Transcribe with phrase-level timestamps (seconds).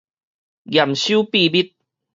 [0.65, 1.75] 嚴守秘密